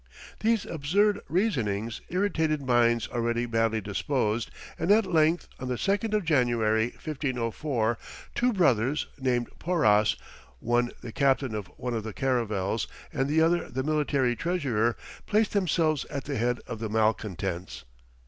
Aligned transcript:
These 0.39 0.65
absurd 0.65 1.19
reasonings 1.29 2.01
irritated 2.09 2.63
minds 2.63 3.07
already 3.09 3.45
badly 3.45 3.81
disposed, 3.81 4.49
and 4.79 4.89
at 4.89 5.05
length 5.05 5.47
on 5.59 5.67
the 5.67 5.75
2nd 5.75 6.13
of 6.15 6.25
January, 6.25 6.85
1504, 6.93 7.99
two 8.33 8.51
brothers 8.51 9.05
named 9.19 9.49
Porras, 9.59 10.15
one 10.59 10.89
the 11.01 11.11
captain 11.11 11.53
of 11.53 11.67
one 11.77 11.93
of 11.93 12.03
the 12.03 12.13
caravels 12.13 12.87
and 13.13 13.27
the 13.29 13.41
other 13.43 13.69
the 13.69 13.83
military 13.83 14.35
treasurer, 14.35 14.97
placed 15.27 15.53
themselves 15.53 16.05
at 16.05 16.23
the 16.23 16.37
head 16.37 16.59
of 16.65 16.79
the 16.79 16.89
malcontents. 16.89 17.85